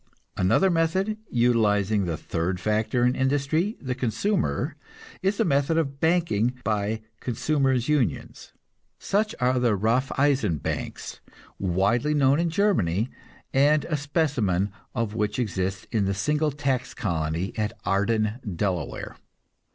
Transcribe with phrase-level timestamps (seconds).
[0.35, 4.75] Another method, utilizing the third factor in industry, the consumer,
[5.21, 8.51] is the method of banking by consumers' unions.
[8.97, 11.19] Such are the Raffeisen banks,
[11.59, 13.11] widely known in Germany,
[13.53, 19.17] and a specimen of which exists in the single tax colony at Arden, Delaware.